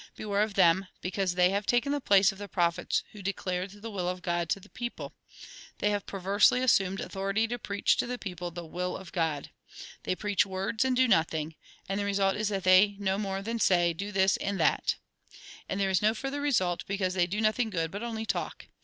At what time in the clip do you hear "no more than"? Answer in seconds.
12.97-13.59